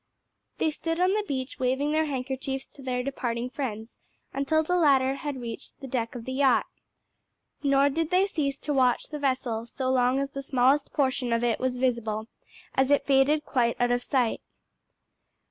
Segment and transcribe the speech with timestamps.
[0.57, 3.99] They stood on the beach, waving their handkerchiefs to their departing friends
[4.33, 6.65] until the latter had reached the deck of the yacht.
[7.61, 11.43] Nor did they cease to watch the vessel so long as the smallest portion of
[11.43, 12.27] it was visible,
[12.73, 14.41] as it faded quite out of sight.